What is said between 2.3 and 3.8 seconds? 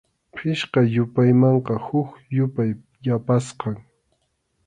yupay yapasqam.